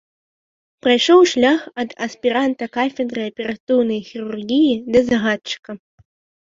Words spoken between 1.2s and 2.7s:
шлях ад аспіранта